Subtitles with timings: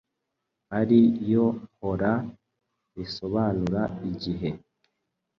[0.79, 0.99] ari
[1.31, 1.45] yo
[1.83, 2.11] hora
[2.93, 4.49] risobanura igihe